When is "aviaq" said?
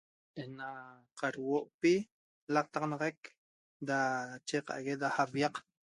5.23-5.55